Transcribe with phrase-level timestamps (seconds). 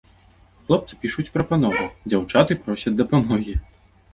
[0.69, 3.53] Хлопцы пішуць прапановы, дзяўчаты просяць дапамогі.